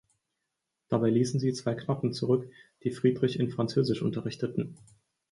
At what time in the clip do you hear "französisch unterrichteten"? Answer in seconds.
3.51-4.75